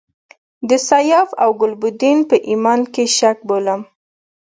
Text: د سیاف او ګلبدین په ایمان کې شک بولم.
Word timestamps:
د 0.69 0.71
سیاف 0.89 1.29
او 1.43 1.49
ګلبدین 1.61 2.19
په 2.29 2.35
ایمان 2.49 2.81
کې 2.93 3.03
شک 3.17 3.37
بولم. 3.47 3.81